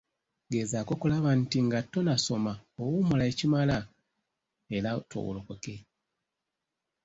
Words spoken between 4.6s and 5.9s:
era otoowolokoke.